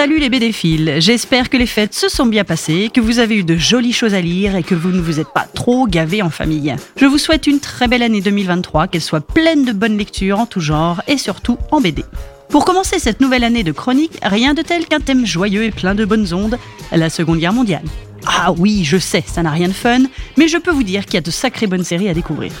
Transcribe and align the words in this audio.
Salut 0.00 0.18
les 0.18 0.30
BDphiles, 0.30 0.94
j'espère 0.96 1.50
que 1.50 1.58
les 1.58 1.66
fêtes 1.66 1.92
se 1.92 2.08
sont 2.08 2.24
bien 2.24 2.42
passées, 2.42 2.88
que 2.90 3.02
vous 3.02 3.18
avez 3.18 3.36
eu 3.36 3.44
de 3.44 3.58
jolies 3.58 3.92
choses 3.92 4.14
à 4.14 4.22
lire 4.22 4.56
et 4.56 4.62
que 4.62 4.74
vous 4.74 4.92
ne 4.92 5.00
vous 5.02 5.20
êtes 5.20 5.30
pas 5.34 5.44
trop 5.44 5.86
gavés 5.86 6.22
en 6.22 6.30
famille. 6.30 6.74
Je 6.96 7.04
vous 7.04 7.18
souhaite 7.18 7.46
une 7.46 7.60
très 7.60 7.86
belle 7.86 8.02
année 8.02 8.22
2023, 8.22 8.88
qu'elle 8.88 9.02
soit 9.02 9.20
pleine 9.20 9.66
de 9.66 9.72
bonnes 9.72 9.98
lectures 9.98 10.40
en 10.40 10.46
tout 10.46 10.60
genre 10.60 11.02
et 11.06 11.18
surtout 11.18 11.58
en 11.70 11.82
BD. 11.82 12.02
Pour 12.48 12.64
commencer 12.64 12.98
cette 12.98 13.20
nouvelle 13.20 13.44
année 13.44 13.62
de 13.62 13.72
chronique, 13.72 14.18
rien 14.22 14.54
de 14.54 14.62
tel 14.62 14.86
qu'un 14.86 15.00
thème 15.00 15.26
joyeux 15.26 15.64
et 15.64 15.70
plein 15.70 15.94
de 15.94 16.06
bonnes 16.06 16.32
ondes, 16.32 16.56
la 16.92 17.10
Seconde 17.10 17.40
Guerre 17.40 17.52
mondiale. 17.52 17.84
Ah 18.24 18.52
oui, 18.56 18.84
je 18.84 18.96
sais, 18.96 19.22
ça 19.26 19.42
n'a 19.42 19.50
rien 19.50 19.68
de 19.68 19.74
fun, 19.74 20.04
mais 20.38 20.48
je 20.48 20.56
peux 20.56 20.70
vous 20.70 20.82
dire 20.82 21.04
qu'il 21.04 21.14
y 21.14 21.18
a 21.18 21.20
de 21.20 21.30
sacrées 21.30 21.66
bonnes 21.66 21.84
séries 21.84 22.08
à 22.08 22.14
découvrir. 22.14 22.52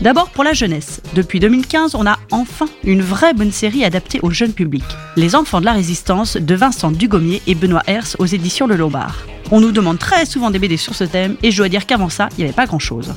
D'abord 0.00 0.30
pour 0.30 0.44
la 0.44 0.52
jeunesse. 0.52 1.00
Depuis 1.14 1.40
2015, 1.40 1.94
on 1.94 2.06
a 2.06 2.18
enfin 2.30 2.66
une 2.82 3.00
vraie 3.00 3.32
bonne 3.32 3.52
série 3.52 3.84
adaptée 3.84 4.20
au 4.22 4.30
jeune 4.30 4.52
public. 4.52 4.84
Les 5.16 5.34
enfants 5.34 5.60
de 5.60 5.64
la 5.64 5.72
résistance 5.72 6.36
de 6.36 6.54
Vincent 6.54 6.90
Dugommier 6.90 7.42
et 7.46 7.54
Benoît 7.54 7.82
Hers 7.86 8.16
aux 8.18 8.26
éditions 8.26 8.66
Le 8.66 8.76
Lombard. 8.76 9.18
On 9.50 9.60
nous 9.60 9.72
demande 9.72 9.98
très 9.98 10.26
souvent 10.26 10.50
des 10.50 10.58
BD 10.58 10.76
sur 10.76 10.94
ce 10.94 11.04
thème 11.04 11.36
et 11.42 11.50
je 11.50 11.58
dois 11.58 11.68
dire 11.68 11.86
qu'avant 11.86 12.08
ça, 12.08 12.28
il 12.32 12.38
n'y 12.38 12.44
avait 12.44 12.52
pas 12.52 12.66
grand-chose. 12.66 13.14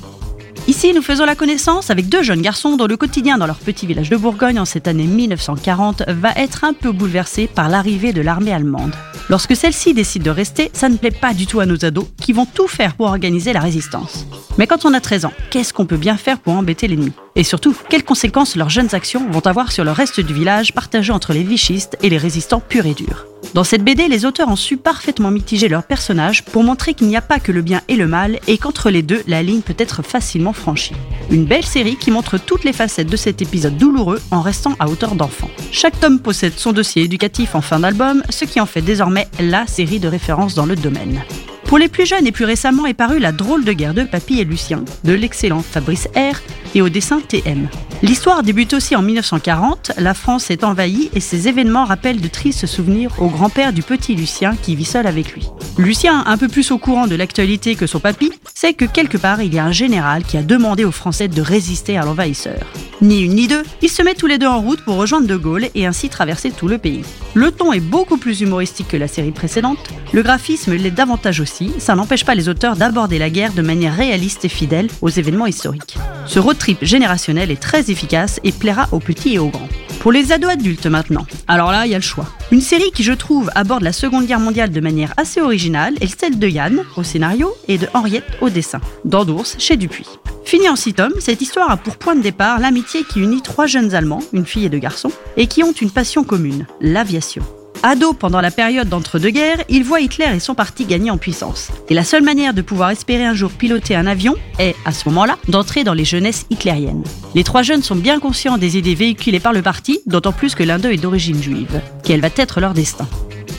Ici, 0.68 0.94
nous 0.94 1.02
faisons 1.02 1.24
la 1.24 1.36
connaissance 1.36 1.92
avec 1.92 2.10
deux 2.10 2.24
jeunes 2.24 2.42
garçons 2.42 2.76
dont 2.76 2.88
le 2.88 2.98
quotidien 2.98 3.38
dans 3.38 3.48
leur 3.48 3.56
petit 3.56 3.88
village 3.88 4.10
de 4.10 4.18
Bourgogne 4.18 4.60
en 4.60 4.66
cette 4.66 4.90
année 4.90 5.06
1940 5.06 6.04
va 6.10 6.32
être 6.34 6.66
un 6.66 6.74
peu 6.74 6.92
bouleversé 6.92 7.48
par 7.48 7.70
l'arrivée 7.70 8.12
de 8.12 8.20
l'armée 8.20 8.52
allemande. 8.52 8.92
Lorsque 9.30 9.56
celle-ci 9.56 9.94
décide 9.94 10.24
de 10.24 10.30
rester, 10.30 10.70
ça 10.74 10.90
ne 10.90 10.98
plaît 10.98 11.12
pas 11.12 11.34
du 11.34 11.48
tout 11.48 11.62
à 11.62 11.66
nos 11.66 11.86
ados 11.86 12.08
qui 12.22 12.34
vont 12.34 12.46
tout 12.46 12.68
faire 12.68 12.96
pour 12.96 13.06
organiser 13.06 13.54
la 13.54 13.62
résistance. 13.62 14.26
Mais 14.58 14.68
quand 14.68 14.84
on 14.84 14.94
a 14.94 15.00
13 15.00 15.24
ans, 15.24 15.34
qu'est-ce 15.52 15.72
qu'on 15.72 15.86
peut 15.86 15.96
bien 15.96 16.18
faire 16.18 16.40
pour 16.40 16.54
embêter 16.54 16.90
l'ennemi? 16.90 17.14
Et 17.38 17.44
surtout, 17.44 17.74
quelles 17.88 18.04
conséquences 18.04 18.58
leurs 18.58 18.70
jeunes 18.70 18.94
actions 18.94 19.26
vont 19.30 19.46
avoir 19.48 19.72
sur 19.72 19.86
le 19.86 19.92
reste 19.92 20.20
du 20.20 20.34
village 20.34 20.74
partagé 20.74 21.14
entre 21.14 21.32
les 21.32 21.44
vichistes 21.44 21.98
et 22.04 22.10
les 22.10 22.18
résistants 22.18 22.60
purs 22.60 22.88
et 22.88 22.94
durs? 22.94 23.26
Dans 23.54 23.64
cette 23.64 23.84
BD, 23.84 24.08
les 24.08 24.26
auteurs 24.26 24.50
ont 24.50 24.56
su 24.56 24.78
parfaitement 24.78 25.32
mitiger 25.32 25.68
leurs 25.68 25.84
personnages 25.84 26.44
pour 26.44 26.64
montrer 26.64 26.94
qu'il 26.94 27.08
n'y 27.08 27.18
a 27.18 27.22
pas 27.22 27.40
que 27.40 27.52
le 27.52 27.62
bien 27.62 27.82
et 27.88 27.96
le 27.96 28.08
mal 28.08 28.40
et 28.48 28.58
qu'entre 28.58 28.90
les 28.90 29.02
deux, 29.02 29.24
la 29.28 29.42
ligne 29.44 29.62
peut 29.62 29.76
être 29.78 30.04
facilement 30.04 30.54
franchie. 30.54 30.96
Une 31.32 31.46
belle 31.46 31.66
série 31.66 31.96
qui 31.96 32.12
montre 32.12 32.38
toutes 32.38 32.64
les 32.64 32.74
facettes 32.74 33.10
de 33.10 33.18
cet 33.18 33.42
épisode 33.42 33.78
douloureux 33.78 34.22
en 34.32 34.42
restant 34.42 34.76
à 34.80 34.88
hauteur 34.88 35.16
d'enfant. 35.16 35.50
Chaque 35.72 36.00
tome 36.00 36.20
possède 36.20 36.54
son 36.58 36.72
dossier 36.72 37.04
éducatif 37.04 37.56
en 37.56 37.62
fin 37.62 37.80
d'album, 37.80 38.22
ce 38.30 38.46
qui 38.46 38.60
en 38.60 38.66
fait 38.66 38.82
désormais 38.82 39.28
la 39.40 39.66
série 39.68 40.00
de 40.00 40.08
référence 40.08 40.56
dans 40.56 40.66
le 40.66 40.76
domaine. 40.76 41.24
Pour 41.66 41.78
les 41.78 41.90
plus 41.90 42.06
jeunes 42.06 42.26
et 42.26 42.32
plus 42.32 42.46
récemment 42.46 42.86
est 42.86 42.94
paru 42.94 43.20
La 43.20 43.34
drôle 43.34 43.66
de 43.66 43.74
guerre 43.74 43.94
de 43.94 44.04
Papy 44.04 44.40
et 44.40 44.46
Lucien, 44.46 44.86
de 45.04 45.14
l'excellent 45.14 45.62
Fabrice 45.62 46.08
R 46.16 46.38
et 46.76 46.82
au 46.82 46.88
dessin 46.88 47.20
TM. 47.20 47.68
L'histoire 48.04 48.44
débute 48.44 48.76
aussi 48.76 48.96
en 48.96 49.02
1940, 49.02 49.94
la 49.98 50.14
France 50.14 50.52
est 50.52 50.64
envahie 50.64 51.10
et 51.16 51.20
ces 51.20 51.48
événements 51.48 51.84
rappellent 51.84 52.22
de 52.22 52.28
tristes 52.28 52.68
souvenirs 52.68 53.12
au 53.18 53.28
grand-père 53.28 53.74
du 53.74 53.82
petit 53.82 54.14
Lucien 54.14 54.56
qui 54.56 54.76
vit 54.76 54.86
seul 54.86 55.08
avec 55.08 55.34
lui. 55.34 55.48
Lucien, 55.80 56.24
un 56.28 56.38
peu 56.38 56.48
plus 56.48 56.70
au 56.70 56.78
courant 56.78 57.08
de 57.08 57.16
l'actualité 57.16 57.74
que 57.76 57.88
son 57.88 58.00
papy, 58.00 58.32
sait 58.54 58.74
que 58.74 58.86
quelque 58.86 59.18
part 59.18 59.42
il 59.42 59.54
y 59.54 59.58
a 59.58 59.66
un 59.66 59.72
général 59.72 60.24
qui 60.24 60.38
a 60.38 60.44
demandé 60.44 60.86
aux 60.86 60.92
Français 60.92 61.28
de 61.28 61.42
résister 61.42 61.98
à 61.98 62.06
l'envahisseur. 62.06 62.66
Ni 63.02 63.22
une 63.22 63.34
ni 63.34 63.48
deux, 63.48 63.64
ils 63.82 63.90
se 63.90 64.02
mettent 64.02 64.18
tous 64.18 64.28
les 64.28 64.38
deux 64.38 64.48
en 64.48 64.62
route 64.62 64.84
pour 64.84 64.96
rejoindre 64.96 65.28
De 65.28 65.36
Gaulle 65.36 65.68
et 65.74 65.86
ainsi 65.86 66.10
traverser 66.10 66.52
tout 66.52 66.68
le 66.68 66.78
pays. 66.78 67.04
Le 67.36 67.52
ton 67.52 67.74
est 67.74 67.80
beaucoup 67.80 68.18
plus 68.18 68.42
humoristique 68.42 68.88
que 68.88 68.98
la 68.98 69.08
série 69.08 69.32
précédente, 69.32 69.78
le 70.14 70.24
graphisme 70.24 70.74
l'est 70.74 70.92
davantage 70.92 71.40
aussi, 71.40 71.72
ça 71.78 71.96
n'empêche 71.96 72.26
pas 72.26 72.34
les 72.34 72.50
auteurs 72.50 72.76
d'aborder 72.76 73.20
la 73.20 73.30
guerre 73.30 73.54
de 73.54 73.62
manière 73.62 73.96
réaliste 73.96 74.46
et 74.46 74.50
fidèle 74.50 74.88
aux 75.02 75.10
événements 75.10 75.46
historiques. 75.46 75.98
Ce 76.26 76.40
road 76.40 76.58
trip 76.58 76.80
générationnel 76.84 77.52
est 77.52 77.62
très 77.62 77.87
efficace 77.90 78.40
et 78.44 78.52
plaira 78.52 78.88
aux 78.92 79.00
petits 79.00 79.36
et 79.36 79.40
aux 79.40 79.50
grands. 79.50 79.70
Pour 80.00 80.12
les 80.12 80.32
ados 80.32 80.52
adultes 80.52 80.86
maintenant, 80.86 81.26
alors 81.48 81.72
là, 81.72 81.86
il 81.86 81.92
y 81.92 81.96
a 81.96 81.98
le 81.98 82.04
choix. 82.04 82.28
Une 82.52 82.62
série 82.62 82.92
qui, 82.92 83.04
je 83.04 83.14
trouve, 83.14 83.50
aborde 83.56 83.84
la 83.84 83.92
Seconde 83.92 84.26
Guerre 84.26 84.40
mondiale 84.40 84.72
de 84.72 84.80
manière 84.80 85.14
assez 85.18 85.42
originale 85.42 85.96
est 86.02 86.20
celle 86.20 86.40
de 86.40 86.48
Yann, 86.48 86.84
au 86.96 87.04
scénario, 87.04 87.54
et 87.68 87.78
de 87.78 87.88
Henriette, 87.94 88.38
au 88.42 88.50
dessin, 88.50 88.80
d'Andours, 89.06 89.48
chez 89.58 89.76
Dupuis. 89.76 90.08
Fini 90.46 90.70
en 90.70 90.78
six 90.78 90.94
tomes, 90.94 91.20
cette 91.20 91.42
histoire 91.42 91.70
a 91.70 91.78
pour 91.78 91.98
point 91.98 92.16
de 92.16 92.22
départ 92.22 92.60
l'amitié 92.60 93.04
qui 93.04 93.20
unit 93.20 93.42
trois 93.42 93.66
jeunes 93.66 93.96
Allemands, 93.96 94.24
une 94.32 94.46
fille 94.46 94.66
et 94.66 94.70
deux 94.70 94.78
garçons, 94.78 95.12
et 95.36 95.48
qui 95.48 95.64
ont 95.64 95.74
une 95.74 95.92
passion 95.92 96.24
commune, 96.24 96.68
l'aviation. 96.80 97.44
Ado 97.84 98.14
pendant 98.14 98.42
la 98.42 98.52
période 98.52 98.90
d'entre-deux-guerres, 98.90 99.64
il 99.70 99.84
voit 99.84 100.02
Hitler 100.02 100.28
et 100.36 100.40
son 100.40 100.56
parti 100.56 100.86
gagner 100.86 101.12
en 101.12 101.18
puissance. 101.18 101.70
Et 101.90 101.94
la 101.94 102.04
seule 102.04 102.24
manière 102.24 102.54
de 102.54 102.62
pouvoir 102.62 102.90
espérer 102.90 103.26
un 103.26 103.34
jour 103.34 103.52
piloter 103.52 103.96
un 103.96 104.08
avion 104.08 104.36
est, 104.60 104.76
à 104.86 104.92
ce 104.92 105.08
moment-là, 105.10 105.38
d'entrer 105.48 105.84
dans 105.84 105.94
les 105.94 106.06
jeunesses 106.06 106.46
hitlériennes. 106.50 107.04
Les 107.36 107.44
trois 107.44 107.64
jeunes 107.64 107.84
sont 107.84 107.96
bien 107.96 108.20
conscients 108.20 108.58
des 108.58 108.78
idées 108.78 108.96
véhiculées 108.96 109.40
par 109.40 109.54
le 109.54 109.62
parti, 109.62 110.00
d'autant 110.06 110.32
plus 110.32 110.56
que 110.56 110.64
l'un 110.64 110.80
d'eux 110.80 110.92
est 110.92 110.98
d'origine 110.98 111.42
juive. 111.42 111.82
Quel 112.04 112.22
va 112.22 112.30
être 112.36 112.60
leur 112.60 112.74
destin? 112.74 113.08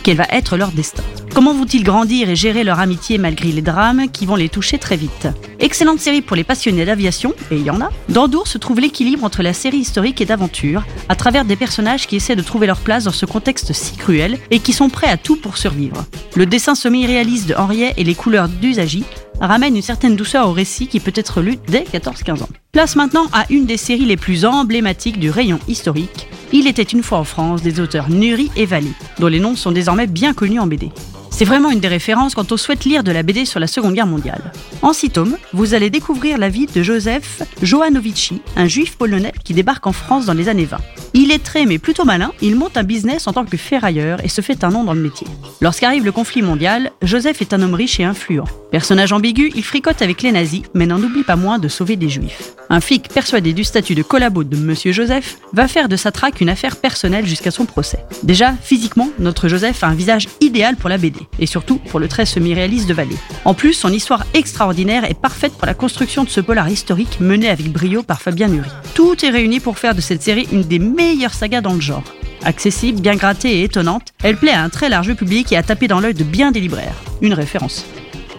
Quel 0.08 0.16
va 0.16 0.26
être 0.30 0.56
leur 0.56 0.72
destin 0.72 1.02
Comment 1.34 1.52
vont-ils 1.52 1.84
grandir 1.84 2.30
et 2.30 2.34
gérer 2.34 2.64
leur 2.64 2.80
amitié 2.80 3.18
malgré 3.18 3.52
les 3.52 3.60
drames 3.60 4.08
qui 4.10 4.24
vont 4.24 4.36
les 4.36 4.48
toucher 4.48 4.78
très 4.78 4.96
vite? 4.96 5.28
Excellente 5.60 6.00
série 6.00 6.22
pour 6.22 6.34
les 6.34 6.44
passionnés 6.44 6.86
d'aviation, 6.86 7.34
et 7.50 7.56
il 7.56 7.62
y 7.62 7.68
en 7.68 7.82
a. 7.82 7.90
Dans 8.08 8.26
Dour 8.26 8.46
se 8.46 8.56
trouve 8.56 8.80
l'équilibre 8.80 9.24
entre 9.24 9.42
la 9.42 9.52
série 9.52 9.76
historique 9.76 10.22
et 10.22 10.24
d'aventure, 10.24 10.86
à 11.10 11.14
travers 11.14 11.44
des 11.44 11.56
personnages 11.56 12.06
qui 12.06 12.16
essaient 12.16 12.36
de 12.36 12.42
trouver 12.42 12.66
leur 12.66 12.80
place 12.80 13.04
dans 13.04 13.10
ce 13.10 13.26
contexte 13.26 13.74
si 13.74 13.96
cruel 13.96 14.38
et 14.50 14.60
qui 14.60 14.72
sont 14.72 14.88
prêts 14.88 15.10
à 15.10 15.18
tout 15.18 15.36
pour 15.36 15.58
survivre. 15.58 16.06
Le 16.36 16.46
dessin 16.46 16.74
semi-réaliste 16.74 17.50
de 17.50 17.54
Henriet 17.56 17.92
et 17.98 18.04
les 18.04 18.14
couleurs 18.14 18.48
d'Usagie 18.48 19.04
ramènent 19.42 19.76
une 19.76 19.82
certaine 19.82 20.16
douceur 20.16 20.48
au 20.48 20.52
récit 20.52 20.86
qui 20.86 21.00
peut 21.00 21.12
être 21.14 21.42
lu 21.42 21.58
dès 21.68 21.82
14-15 21.82 22.44
ans. 22.44 22.48
Place 22.72 22.96
maintenant 22.96 23.26
à 23.34 23.44
une 23.50 23.66
des 23.66 23.76
séries 23.76 24.06
les 24.06 24.16
plus 24.16 24.46
emblématiques 24.46 25.20
du 25.20 25.28
rayon 25.28 25.58
historique. 25.68 26.28
Il 26.52 26.66
était 26.66 26.82
une 26.82 27.02
fois 27.02 27.18
en 27.18 27.24
France 27.24 27.62
des 27.62 27.78
auteurs 27.78 28.08
Nuri 28.08 28.50
et 28.56 28.64
Vallée, 28.64 28.94
dont 29.18 29.26
les 29.26 29.38
noms 29.38 29.54
sont 29.54 29.70
désormais 29.70 30.06
bien 30.06 30.32
connus 30.32 30.60
en 30.60 30.66
BD. 30.66 30.90
C'est 31.38 31.44
vraiment 31.44 31.70
une 31.70 31.78
des 31.78 31.86
références 31.86 32.34
quand 32.34 32.50
on 32.50 32.56
souhaite 32.56 32.84
lire 32.84 33.04
de 33.04 33.12
la 33.12 33.22
BD 33.22 33.44
sur 33.44 33.60
la 33.60 33.68
Seconde 33.68 33.94
Guerre 33.94 34.08
mondiale. 34.08 34.50
En 34.82 34.92
six 34.92 35.12
vous 35.52 35.72
allez 35.72 35.88
découvrir 35.88 36.36
la 36.36 36.48
vie 36.48 36.66
de 36.66 36.82
Joseph 36.82 37.44
Joanovici, 37.62 38.42
un 38.56 38.66
juif 38.66 38.96
polonais 38.96 39.32
qui 39.44 39.54
débarque 39.54 39.86
en 39.86 39.92
France 39.92 40.26
dans 40.26 40.32
les 40.32 40.48
années 40.48 40.64
20. 40.64 40.78
Il 41.14 41.30
est 41.30 41.42
très 41.42 41.64
mais 41.64 41.78
plutôt 41.78 42.04
malin, 42.04 42.32
il 42.42 42.56
monte 42.56 42.76
un 42.76 42.82
business 42.82 43.28
en 43.28 43.32
tant 43.32 43.44
que 43.44 43.56
ferrailleur 43.56 44.24
et 44.24 44.28
se 44.28 44.40
fait 44.40 44.64
un 44.64 44.70
nom 44.70 44.82
dans 44.82 44.94
le 44.94 45.00
métier. 45.00 45.28
Lorsqu'arrive 45.60 46.04
le 46.04 46.10
conflit 46.10 46.42
mondial, 46.42 46.90
Joseph 47.02 47.40
est 47.40 47.52
un 47.52 47.62
homme 47.62 47.74
riche 47.74 48.00
et 48.00 48.04
influent. 48.04 48.46
Personnage 48.70 49.12
ambigu, 49.12 49.50
il 49.54 49.64
fricote 49.64 50.02
avec 50.02 50.22
les 50.22 50.32
nazis, 50.32 50.62
mais 50.74 50.86
n'en 50.86 51.02
oublie 51.02 51.22
pas 51.22 51.36
moins 51.36 51.58
de 51.58 51.68
sauver 51.68 51.96
des 51.96 52.08
juifs. 52.08 52.52
Un 52.68 52.80
flic 52.80 53.08
persuadé 53.08 53.54
du 53.54 53.64
statut 53.64 53.94
de 53.94 54.02
collabo 54.02 54.44
de 54.44 54.56
Monsieur 54.56 54.92
Joseph 54.92 55.38
va 55.54 55.68
faire 55.68 55.88
de 55.88 55.96
sa 55.96 56.12
traque 56.12 56.42
une 56.42 56.50
affaire 56.50 56.76
personnelle 56.76 57.26
jusqu'à 57.26 57.50
son 57.50 57.64
procès. 57.64 58.04
Déjà, 58.22 58.52
physiquement, 58.60 59.08
notre 59.18 59.48
Joseph 59.48 59.82
a 59.82 59.86
un 59.86 59.94
visage 59.94 60.28
idéal 60.42 60.76
pour 60.76 60.90
la 60.90 60.98
BD, 60.98 61.20
et 61.38 61.46
surtout 61.46 61.78
pour 61.78 62.00
le 62.00 62.08
trait 62.08 62.26
semi-réaliste 62.26 62.88
de 62.88 62.94
Vallée. 62.94 63.16
En 63.44 63.54
plus, 63.54 63.74
son 63.74 63.92
histoire 63.92 64.24
extraordinaire 64.34 65.04
est 65.04 65.18
parfaite 65.18 65.52
pour 65.52 65.66
la 65.66 65.74
construction 65.74 66.24
de 66.24 66.28
ce 66.28 66.40
polar 66.40 66.68
historique 66.68 67.20
mené 67.20 67.48
avec 67.48 67.70
brio 67.72 68.02
par 68.02 68.20
Fabien 68.20 68.48
Nury. 68.48 68.68
Tout 68.94 69.24
est 69.24 69.30
réuni 69.30 69.60
pour 69.60 69.78
faire 69.78 69.94
de 69.94 70.00
cette 70.00 70.22
série 70.22 70.48
une 70.52 70.62
des 70.62 70.78
meilleures 70.78 71.34
sagas 71.34 71.60
dans 71.60 71.74
le 71.74 71.80
genre. 71.80 72.04
Accessible, 72.44 73.00
bien 73.00 73.16
grattée 73.16 73.60
et 73.60 73.64
étonnante, 73.64 74.12
elle 74.22 74.36
plaît 74.36 74.52
à 74.52 74.62
un 74.62 74.68
très 74.68 74.88
large 74.88 75.14
public 75.14 75.52
et 75.52 75.56
a 75.56 75.62
tapé 75.62 75.88
dans 75.88 76.00
l'œil 76.00 76.14
de 76.14 76.24
bien 76.24 76.50
des 76.50 76.60
libraires. 76.60 76.94
Une 77.20 77.34
référence. 77.34 77.84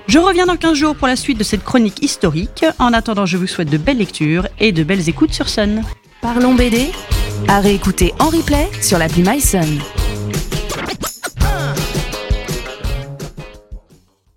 Je 0.08 0.18
reviens 0.18 0.48
dans 0.48 0.56
15 0.56 0.76
jours 0.76 0.96
pour 0.96 1.08
la 1.08 1.16
suite 1.16 1.38
de 1.38 1.44
cette 1.44 1.64
chronique 1.64 2.02
historique. 2.02 2.66
En 2.80 2.94
attendant, 2.94 3.28
je 3.28 3.38
vous 3.38 3.46
souhaite 3.46 3.70
de 3.70 3.78
belles 3.78 4.00
lectures 4.00 4.48
et 4.60 4.72
de 4.72 4.84
belles 4.84 5.08
écoutes 5.08 5.34
sur 5.34 5.50
Sun. 5.50 5.84
Parlons 6.22 6.56
BD 6.56 6.90
à 7.48 7.60
réécouter 7.60 8.14
en 8.20 8.30
replay 8.30 8.68
sur 8.82 8.98
l'appli 8.98 9.22
MySun. 9.22 9.68